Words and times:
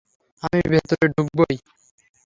আমি 0.43 0.61
ভেতরে 0.71 1.05
ঢুকবোই। 1.15 1.55